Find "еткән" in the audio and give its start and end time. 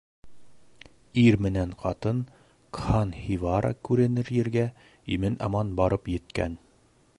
6.17-6.61